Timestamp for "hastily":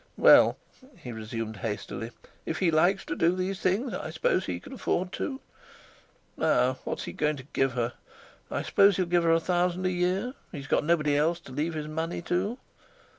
1.57-2.09